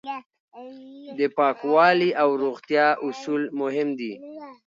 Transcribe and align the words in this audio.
د 1.17 1.19
پاکوالي 1.37 2.09
او 2.21 2.29
روغتیا 2.43 2.87
اصول 3.07 3.43
مهم 3.61 3.89
دي. 3.99 4.13